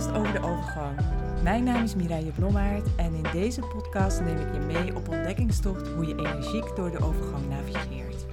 [0.00, 0.98] podcast over de overgang.
[1.42, 5.88] Mijn naam is Mireille Blommaert en in deze podcast neem ik je mee op ontdekkingstocht
[5.88, 8.26] hoe je energiek door de overgang navigeert.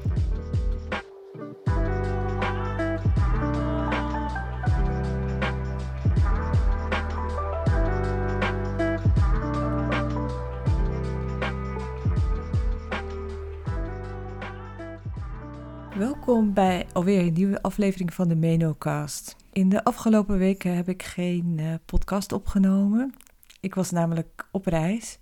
[15.97, 19.35] Welkom bij alweer een nieuwe aflevering van de Menocast.
[19.57, 23.13] In de afgelopen weken heb ik geen uh, podcast opgenomen.
[23.59, 25.19] Ik was namelijk op reis.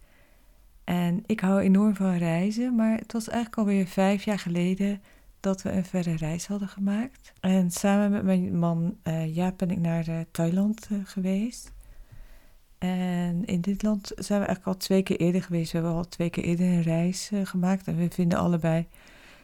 [0.84, 5.02] En ik hou enorm van reizen, maar het was eigenlijk alweer vijf jaar geleden
[5.40, 7.34] dat we een verre reis hadden gemaakt.
[7.40, 11.72] En samen met mijn man uh, Jaap ben ik naar uh, Thailand geweest.
[12.78, 15.72] En in dit land zijn we eigenlijk al twee keer eerder geweest.
[15.72, 17.88] We hebben al twee keer eerder een reis gemaakt.
[17.88, 18.88] En we vinden allebei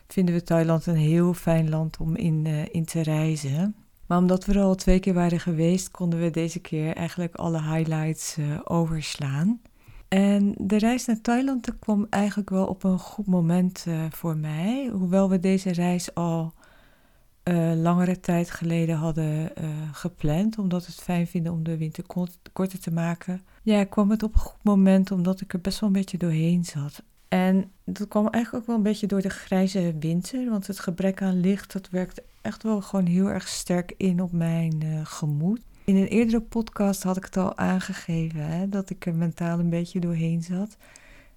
[0.07, 3.75] vinden we Thailand een heel fijn land om in, in te reizen.
[4.11, 7.61] Maar omdat we er al twee keer waren geweest, konden we deze keer eigenlijk alle
[7.61, 9.61] highlights uh, overslaan.
[10.07, 14.89] En de reis naar Thailand kwam eigenlijk wel op een goed moment uh, voor mij.
[14.93, 16.53] Hoewel we deze reis al
[17.43, 19.51] uh, langere tijd geleden hadden
[19.91, 22.03] gepland, omdat we het fijn vinden om de winter
[22.53, 23.41] korter te maken.
[23.63, 26.65] Ja, kwam het op een goed moment omdat ik er best wel een beetje doorheen
[26.65, 27.03] zat.
[27.31, 31.21] En dat kwam eigenlijk ook wel een beetje door de grijze winter, want het gebrek
[31.21, 35.61] aan licht, dat werkt echt wel gewoon heel erg sterk in op mijn uh, gemoed.
[35.85, 39.69] In een eerdere podcast had ik het al aangegeven, hè, dat ik er mentaal een
[39.69, 40.77] beetje doorheen zat.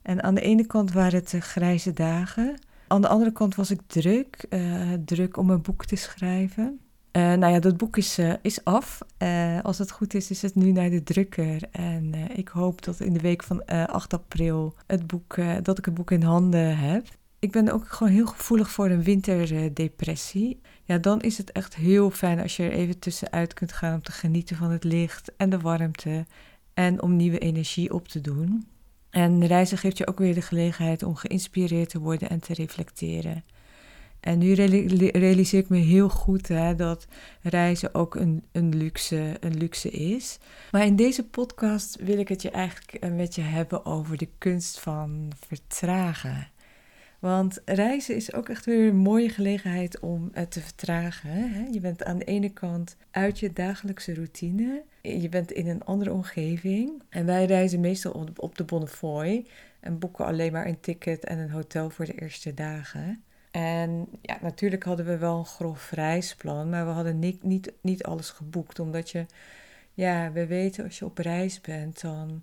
[0.02, 2.58] En aan de ene kant waren het uh, grijze dagen.
[2.86, 6.80] Aan de andere kant was ik druk, uh, druk om een boek te schrijven.
[7.16, 9.00] Uh, nou ja, dat boek is, uh, is af.
[9.18, 11.62] Uh, als het goed is, is het nu naar de drukker.
[11.70, 15.94] En ik hoop dat in de week van 8 april het boek, dat ik het
[15.94, 17.06] boek in handen heb.
[17.38, 20.60] Ik ben ook gewoon heel gevoelig voor een winterdepressie.
[20.84, 24.02] Ja, dan is het echt heel fijn als je er even tussenuit kunt gaan om
[24.02, 26.26] te genieten van het licht en de warmte.
[26.74, 28.66] En om nieuwe energie op te doen.
[29.10, 33.44] En reizen geeft je ook weer de gelegenheid om geïnspireerd te worden en te reflecteren.
[34.24, 34.52] En nu
[35.10, 37.06] realiseer ik me heel goed hè, dat
[37.42, 40.38] reizen ook een, een, luxe, een luxe is.
[40.70, 44.80] Maar in deze podcast wil ik het je eigenlijk met je hebben over de kunst
[44.80, 46.48] van vertragen.
[47.18, 51.30] Want reizen is ook echt weer een mooie gelegenheid om te vertragen.
[51.30, 51.66] Hè?
[51.70, 54.82] Je bent aan de ene kant uit je dagelijkse routine.
[55.02, 57.02] Je bent in een andere omgeving.
[57.08, 59.46] En wij reizen meestal op de Bonnefoy.
[59.80, 63.24] En boeken alleen maar een ticket en een hotel voor de eerste dagen.
[63.54, 68.02] En ja, natuurlijk hadden we wel een grof reisplan, maar we hadden niet, niet, niet
[68.02, 68.78] alles geboekt.
[68.78, 69.26] Omdat je,
[69.92, 72.42] ja, we weten als je op reis bent, dan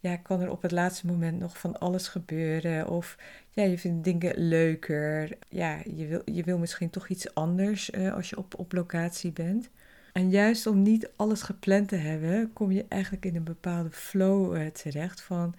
[0.00, 2.88] ja, kan er op het laatste moment nog van alles gebeuren.
[2.88, 3.18] Of
[3.50, 5.38] ja, je vindt dingen leuker.
[5.48, 9.32] Ja, je wil, je wil misschien toch iets anders uh, als je op, op locatie
[9.32, 9.70] bent.
[10.12, 14.56] En juist om niet alles gepland te hebben, kom je eigenlijk in een bepaalde flow
[14.56, 15.54] uh, terecht van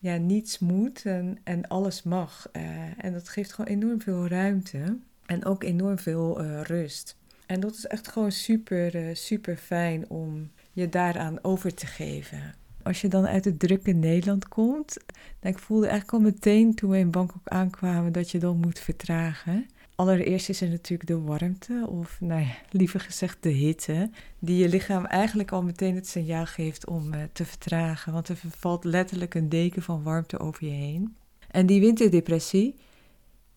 [0.00, 2.48] ja, niets moet en, en alles mag.
[2.52, 2.62] Uh,
[3.04, 7.16] en dat geeft gewoon enorm veel ruimte en ook enorm veel uh, rust.
[7.46, 12.54] En dat is echt gewoon super, uh, super fijn om je daaraan over te geven.
[12.82, 14.96] Als je dan uit het drukke Nederland komt,
[15.40, 18.78] dan ik voelde eigenlijk al meteen toen we in Bangkok aankwamen dat je dan moet
[18.78, 19.66] vertragen.
[20.00, 24.68] Allereerst is er natuurlijk de warmte, of nou ja, liever gezegd de hitte, die je
[24.68, 28.12] lichaam eigenlijk al meteen het signaal geeft om uh, te vertragen.
[28.12, 31.16] Want er valt letterlijk een deken van warmte over je heen.
[31.50, 32.74] En die winterdepressie,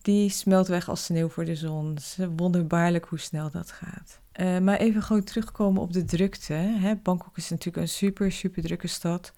[0.02, 1.94] die smelt weg als sneeuw voor de zon.
[1.94, 4.20] Het wonderbaarlijk hoe snel dat gaat.
[4.40, 6.52] Uh, maar even gewoon terugkomen op de drukte.
[6.52, 6.96] Hè.
[6.96, 9.32] Bangkok is natuurlijk een super, super drukke stad.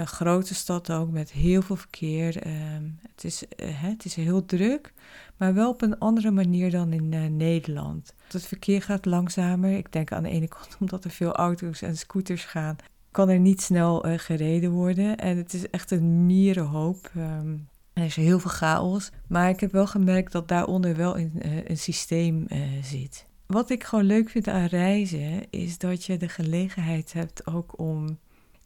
[0.00, 2.46] Een grote stad ook met heel veel verkeer.
[2.46, 2.52] Uh,
[3.14, 4.92] het, is, uh, het is heel druk,
[5.36, 8.14] maar wel op een andere manier dan in uh, Nederland.
[8.32, 9.76] Het verkeer gaat langzamer.
[9.76, 12.76] Ik denk aan de ene kant omdat er veel auto's en scooters gaan,
[13.10, 15.16] kan er niet snel uh, gereden worden.
[15.16, 17.10] En het is echt een mierenhoop.
[17.16, 19.10] Um, er is heel veel chaos.
[19.28, 21.32] Maar ik heb wel gemerkt dat daaronder wel een,
[21.70, 22.46] een systeem
[22.82, 23.26] zit.
[23.46, 28.18] Wat ik gewoon leuk vind aan reizen, is dat je de gelegenheid hebt ook om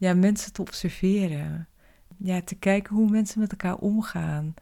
[0.04, 1.68] ja, mensen te observeren.
[2.16, 4.54] Ja, te kijken hoe mensen met elkaar omgaan.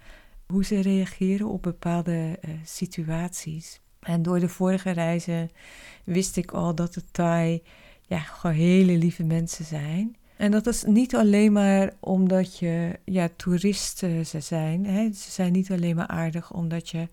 [0.46, 3.80] Hoe ze reageren op bepaalde uh, situaties.
[4.00, 5.50] En door de vorige reizen
[6.04, 7.62] wist ik al dat de Thai
[8.02, 10.16] ja, gewoon hele lieve mensen zijn.
[10.36, 14.86] En dat is niet alleen maar omdat je ja, toeristen ze zijn.
[14.86, 15.12] Hè.
[15.12, 17.08] Ze zijn niet alleen maar aardig omdat je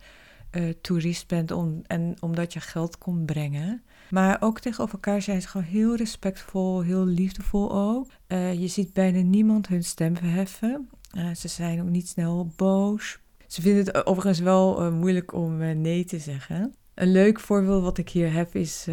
[0.51, 3.83] uh, toerist bent om, en omdat je geld komt brengen.
[4.09, 8.07] Maar ook tegenover elkaar zijn ze gewoon heel respectvol, heel liefdevol ook.
[8.27, 10.89] Uh, je ziet bijna niemand hun stem verheffen.
[11.17, 13.19] Uh, ze zijn ook niet snel boos.
[13.47, 16.73] Ze vinden het overigens wel moeilijk om nee te zeggen.
[16.93, 18.87] Een leuk voorbeeld wat ik hier heb is,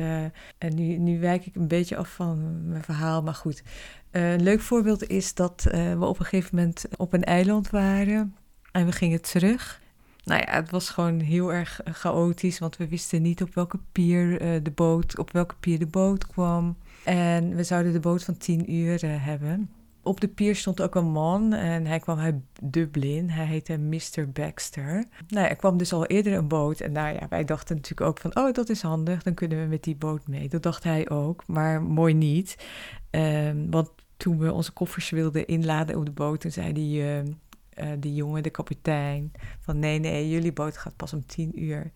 [0.58, 3.62] en nu, nu wijk ik een beetje af van mijn verhaal, maar goed.
[4.10, 8.34] Een leuk voorbeeld is dat we op een gegeven moment op een eiland waren
[8.72, 9.80] en we gingen terug.
[10.26, 14.38] Nou ja, het was gewoon heel erg chaotisch, want we wisten niet op welke pier
[14.62, 16.76] de boot, op welke pier de boot kwam.
[17.04, 19.70] En we zouden de boot van 10 uur hebben
[20.06, 23.30] op de pier stond ook een man en hij kwam uit Dublin.
[23.30, 24.30] Hij heette Mr.
[24.32, 25.04] Baxter.
[25.28, 26.80] Nou, er kwam dus al eerder een boot.
[26.80, 29.22] En nou ja, wij dachten natuurlijk ook van, oh, dat is handig.
[29.22, 30.48] Dan kunnen we met die boot mee.
[30.48, 32.66] Dat dacht hij ook, maar mooi niet.
[33.10, 37.32] Um, want toen we onze koffers wilden inladen op de boot, toen zei uh,
[37.80, 41.92] uh, die jongen, de kapitein, van nee, nee, jullie boot gaat pas om tien uur.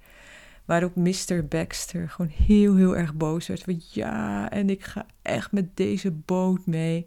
[0.65, 1.47] Waarop Mr.
[1.49, 3.63] Baxter gewoon heel, heel erg boos werd.
[3.63, 7.07] Van ja, en ik ga echt met deze boot mee.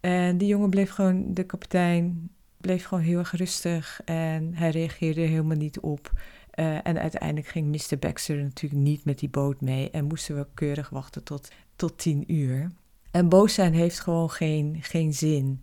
[0.00, 5.20] En die jongen bleef gewoon, de kapitein, bleef gewoon heel erg rustig en hij reageerde
[5.20, 6.12] helemaal niet op.
[6.54, 7.98] Uh, en uiteindelijk ging Mr.
[7.98, 12.32] Baxter natuurlijk niet met die boot mee en moesten we keurig wachten tot, tot tien
[12.32, 12.70] uur.
[13.10, 15.62] En boos zijn heeft gewoon geen, geen zin.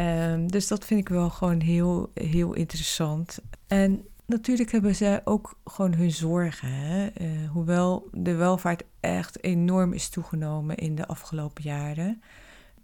[0.00, 3.38] Um, dus dat vind ik wel gewoon heel, heel interessant.
[3.66, 6.68] En natuurlijk hebben zij ook gewoon hun zorgen.
[6.68, 7.08] Hè?
[7.20, 12.22] Uh, hoewel de welvaart echt enorm is toegenomen in de afgelopen jaren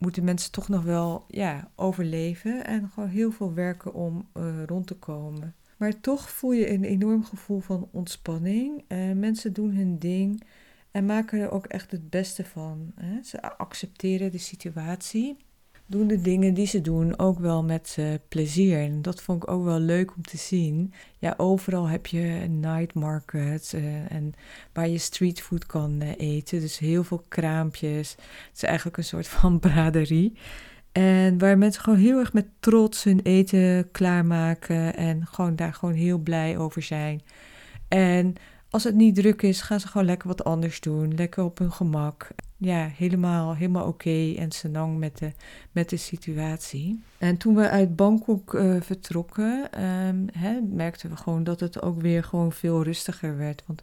[0.02, 4.86] moeten mensen toch nog wel ja, overleven en gewoon heel veel werken om uh, rond
[4.86, 5.54] te komen.
[5.76, 8.84] Maar toch voel je een enorm gevoel van ontspanning.
[9.14, 10.42] Mensen doen hun ding
[10.90, 12.92] en maken er ook echt het beste van.
[12.94, 13.22] Hè?
[13.22, 15.36] Ze accepteren de situatie
[15.86, 18.78] doen de dingen die ze doen ook wel met uh, plezier.
[18.78, 20.92] En dat vond ik ook wel leuk om te zien.
[21.18, 24.32] Ja, overal heb je night markets uh, en
[24.72, 26.60] waar je streetfood kan uh, eten.
[26.60, 28.10] Dus heel veel kraampjes.
[28.10, 30.36] Het is eigenlijk een soort van braderie.
[30.92, 35.94] En waar mensen gewoon heel erg met trots hun eten klaarmaken en gewoon daar gewoon
[35.94, 37.22] heel blij over zijn.
[37.88, 38.34] En
[38.70, 41.14] als het niet druk is, gaan ze gewoon lekker wat anders doen.
[41.14, 42.30] Lekker op hun gemak
[42.64, 45.32] ja, helemaal, helemaal oké en senang met de,
[45.72, 47.02] met de situatie.
[47.18, 52.00] En toen we uit Bangkok uh, vertrokken, um, hè, merkten we gewoon dat het ook
[52.00, 53.62] weer gewoon veel rustiger werd.
[53.66, 53.82] Want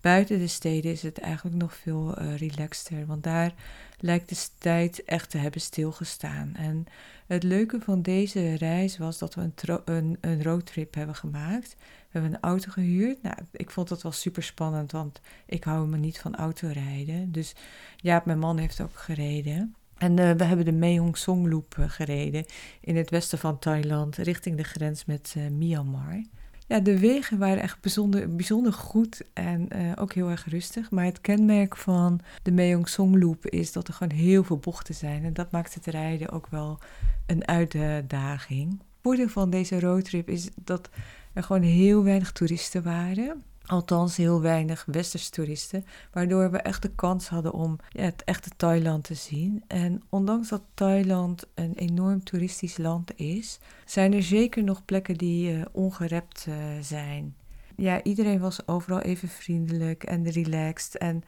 [0.00, 3.06] buiten de steden is het eigenlijk nog veel uh, relaxter.
[3.06, 3.52] Want daar
[4.00, 6.54] lijkt de tijd echt te hebben stilgestaan.
[6.54, 6.86] En
[7.26, 11.76] het leuke van deze reis was dat we een, een, een roadtrip hebben gemaakt.
[11.78, 13.22] We hebben een auto gehuurd.
[13.22, 17.32] Nou, ik vond dat wel super spannend, want ik hou me niet van autorijden.
[17.32, 17.54] Dus
[17.96, 19.74] ja, mijn man heeft ook gereden.
[19.98, 22.44] En uh, we hebben de Mehong Song Loop uh, gereden
[22.80, 26.22] in het westen van Thailand, richting de grens met uh, Myanmar.
[26.70, 30.90] Ja, de wegen waren echt bijzonder, bijzonder goed en ook heel erg rustig.
[30.90, 34.94] Maar het kenmerk van de Mehong Song Loop is dat er gewoon heel veel bochten
[34.94, 35.24] zijn.
[35.24, 36.78] En dat maakt het rijden ook wel
[37.26, 38.70] een uitdaging.
[38.70, 40.90] Het voordeel van deze roadtrip is dat
[41.32, 43.42] er gewoon heel weinig toeristen waren.
[43.70, 45.84] Althans, heel weinig westerse toeristen.
[46.12, 49.64] Waardoor we echt de kans hadden om het echte Thailand te zien.
[49.66, 55.52] En ondanks dat Thailand een enorm toeristisch land is, zijn er zeker nog plekken die
[55.52, 57.34] uh, ongerept uh, zijn.
[57.76, 60.98] Ja, iedereen was overal even vriendelijk en relaxed.
[60.98, 61.22] En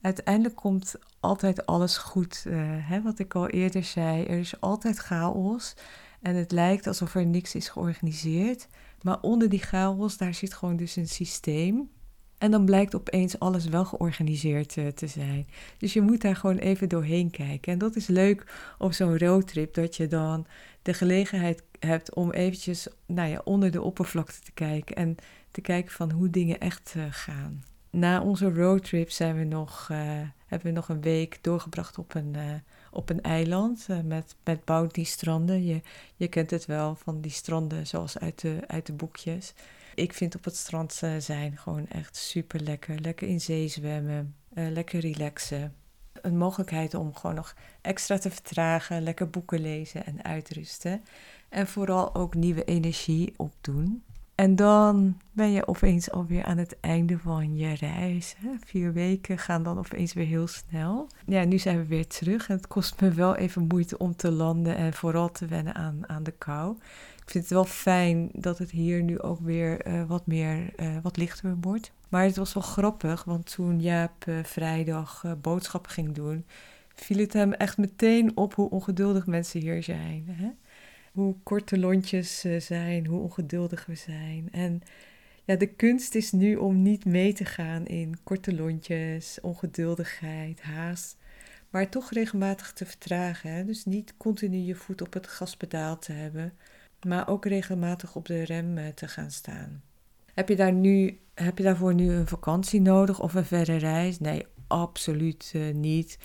[0.00, 2.44] uiteindelijk komt altijd alles goed.
[2.46, 5.74] Uh, hè, wat ik al eerder zei, er is altijd chaos.
[6.22, 8.68] En het lijkt alsof er niks is georganiseerd.
[9.02, 11.90] Maar onder die chaos, daar zit gewoon dus een systeem.
[12.38, 15.46] En dan blijkt opeens alles wel georganiseerd uh, te zijn.
[15.78, 17.72] Dus je moet daar gewoon even doorheen kijken.
[17.72, 20.46] En dat is leuk op zo'n roadtrip, dat je dan
[20.82, 24.96] de gelegenheid hebt om eventjes nou ja, onder de oppervlakte te kijken.
[24.96, 25.16] En
[25.50, 27.62] te kijken van hoe dingen echt uh, gaan.
[27.90, 29.98] Na onze roadtrip zijn we nog, uh,
[30.46, 32.36] hebben we nog een week doorgebracht op een
[32.90, 35.64] op een eiland uh, met, met bounty stranden.
[35.64, 35.80] Je,
[36.16, 39.54] je kent het wel van die stranden zoals uit de, uit de boekjes.
[39.94, 43.00] Ik vind op het strand zijn gewoon echt super lekker.
[43.00, 45.74] Lekker in zee zwemmen, lekker relaxen.
[46.12, 51.02] Een mogelijkheid om gewoon nog extra te vertragen, lekker boeken lezen en uitrusten.
[51.48, 54.04] En vooral ook nieuwe energie opdoen.
[54.38, 58.34] En dan ben je opeens alweer aan het einde van je reis.
[58.38, 58.48] Hè?
[58.64, 61.08] Vier weken gaan dan opeens weer heel snel.
[61.26, 62.48] Ja, nu zijn we weer terug.
[62.48, 66.08] En het kost me wel even moeite om te landen en vooral te wennen aan,
[66.08, 66.76] aan de kou.
[67.22, 70.96] Ik vind het wel fijn dat het hier nu ook weer uh, wat meer, uh,
[71.02, 71.92] wat lichter wordt.
[72.08, 76.44] Maar het was wel grappig, want toen Jaap uh, vrijdag boodschappen ging doen,
[76.94, 80.24] viel het hem echt meteen op hoe ongeduldig mensen hier zijn.
[80.28, 80.48] Hè?
[81.18, 84.48] Hoe korte lontjes zijn, hoe ongeduldig we zijn.
[84.52, 84.82] En
[85.44, 91.16] ja, de kunst is nu om niet mee te gaan in korte lontjes, ongeduldigheid, haast,
[91.70, 93.52] maar toch regelmatig te vertragen.
[93.52, 93.64] Hè?
[93.64, 96.52] Dus niet continu je voet op het gaspedaal te hebben,
[97.06, 99.82] maar ook regelmatig op de rem uh, te gaan staan.
[100.34, 104.18] Heb je, daar nu, heb je daarvoor nu een vakantie nodig of een verre reis?
[104.18, 106.18] Nee, absoluut eh, niet.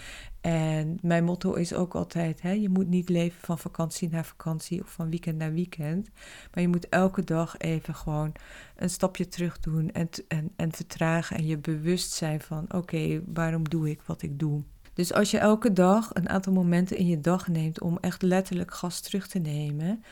[0.44, 4.82] En mijn motto is ook altijd: hè, je moet niet leven van vakantie naar vakantie
[4.82, 6.10] of van weekend naar weekend.
[6.54, 8.32] Maar je moet elke dag even gewoon
[8.76, 13.70] een stapje terug doen en, en, en vertragen en je bewust zijn van: oké, waarom
[13.70, 14.64] doe ik wat ik doe?
[14.94, 18.74] Dus als je elke dag een aantal momenten in je dag neemt om echt letterlijk
[18.74, 20.04] gas terug te nemen,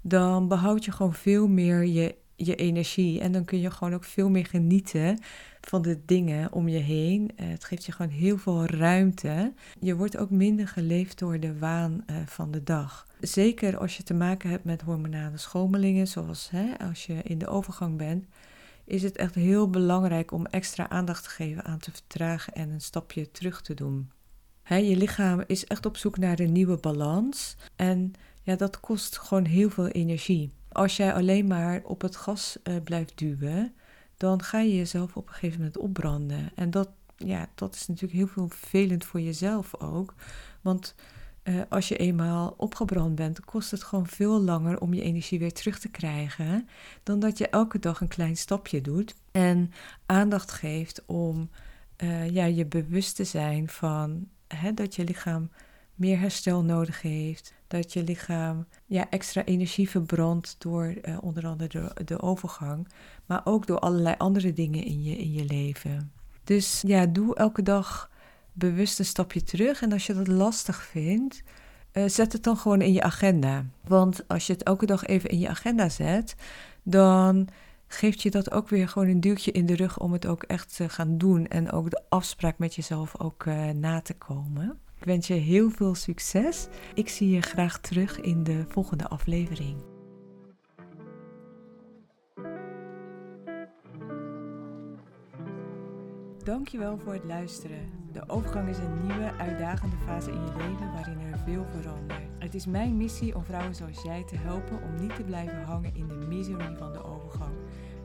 [0.00, 2.14] dan behoud je gewoon veel meer je,
[2.46, 3.20] je energie.
[3.20, 5.18] En dan kun je gewoon ook veel meer genieten
[5.60, 7.30] van de dingen om je heen.
[7.36, 9.52] Eh, het geeft je gewoon heel veel ruimte.
[9.80, 13.06] Je wordt ook minder geleefd door de waan eh, van de dag.
[13.20, 17.48] Zeker als je te maken hebt met hormonale schommelingen, zoals hè, als je in de
[17.48, 18.26] overgang bent,
[18.84, 22.80] is het echt heel belangrijk om extra aandacht te geven aan te vertragen en een
[22.80, 24.10] stapje terug te doen.
[24.64, 29.44] Je lichaam is echt op zoek naar een nieuwe balans en ja, dat kost gewoon
[29.44, 30.52] heel veel energie.
[30.72, 33.74] Als jij alleen maar op het gas uh, blijft duwen,
[34.16, 36.50] dan ga je jezelf op een gegeven moment opbranden.
[36.54, 40.14] En dat, ja, dat is natuurlijk heel veel vervelend voor jezelf ook.
[40.60, 40.94] Want
[41.44, 45.52] uh, als je eenmaal opgebrand bent, kost het gewoon veel langer om je energie weer
[45.52, 46.68] terug te krijgen.
[47.02, 49.72] Dan dat je elke dag een klein stapje doet en
[50.06, 51.50] aandacht geeft om
[52.02, 55.50] uh, ja, je bewust te zijn van hè, dat je lichaam
[56.00, 57.54] meer herstel nodig heeft.
[57.66, 62.88] Dat je lichaam ja, extra energie verbrandt door uh, onder andere de, de overgang.
[63.26, 66.12] Maar ook door allerlei andere dingen in je, in je leven.
[66.44, 68.10] Dus ja, doe elke dag
[68.52, 69.82] bewust een stapje terug.
[69.82, 71.42] En als je dat lastig vindt,
[71.92, 73.64] uh, zet het dan gewoon in je agenda.
[73.86, 76.34] Want als je het elke dag even in je agenda zet,
[76.82, 77.48] dan
[77.86, 80.76] geeft je dat ook weer gewoon een duwtje in de rug om het ook echt
[80.76, 81.46] te gaan doen.
[81.46, 84.78] En ook de afspraak met jezelf ook uh, na te komen.
[85.00, 86.68] Ik wens je heel veel succes.
[86.94, 89.76] Ik zie je graag terug in de volgende aflevering.
[96.44, 97.90] Dankjewel voor het luisteren.
[98.12, 102.20] De overgang is een nieuwe, uitdagende fase in je leven waarin er veel verandert.
[102.38, 105.94] Het is mijn missie om vrouwen zoals jij te helpen om niet te blijven hangen
[105.94, 107.54] in de miserie van de overgang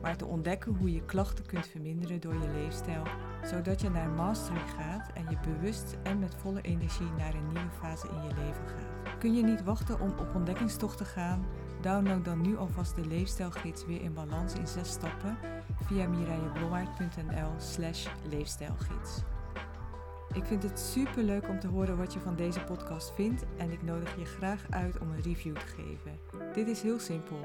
[0.06, 3.02] maar te ontdekken hoe je klachten kunt verminderen door je leefstijl,
[3.46, 7.70] zodat je naar mastery gaat en je bewust en met volle energie naar een nieuwe
[7.80, 9.18] fase in je leven gaat.
[9.18, 11.46] Kun je niet wachten om op ontdekkingstocht te gaan?
[11.80, 15.38] Download dan nu alvast de leefstijlgids weer in balans in 6 stappen
[15.80, 19.22] via mireilleblommaert.nl slash leefstijlgids.
[20.36, 23.70] Ik vind het super leuk om te horen wat je van deze podcast vindt en
[23.70, 26.18] ik nodig je graag uit om een review te geven.
[26.52, 27.36] Dit is heel simpel.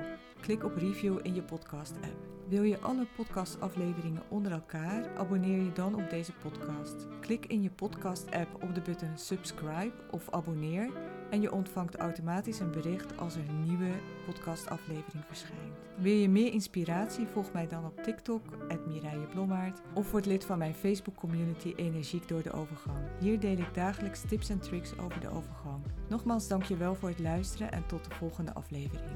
[0.42, 2.28] Klik op review in je podcast app.
[2.48, 5.18] Wil je alle podcastafleveringen onder elkaar?
[5.18, 7.08] Abonneer je dan op deze podcast.
[7.20, 10.90] Klik in je podcast-app op de button subscribe of abonneer
[11.30, 13.92] en je ontvangt automatisch een bericht als er een nieuwe
[14.26, 15.71] podcastaflevering verschijnt.
[16.02, 17.28] Wil je meer inspiratie?
[17.28, 18.42] Volg mij dan op TikTok,
[18.88, 19.28] Mireille
[19.94, 22.98] of word lid van mijn Facebook community Energiek door de Overgang.
[23.20, 25.84] Hier deel ik dagelijks tips en tricks over de overgang.
[26.10, 29.12] Nogmaals dankjewel voor het luisteren en tot de volgende aflevering.